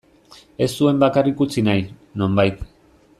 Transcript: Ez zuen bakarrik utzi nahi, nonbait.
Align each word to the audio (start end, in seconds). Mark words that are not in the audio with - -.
Ez 0.65 0.69
zuen 0.77 1.03
bakarrik 1.03 1.45
utzi 1.47 1.65
nahi, 1.69 1.85
nonbait. 2.23 2.65